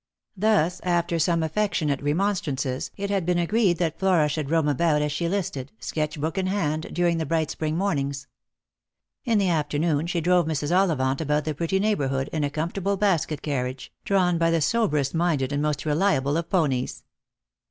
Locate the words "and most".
15.51-15.85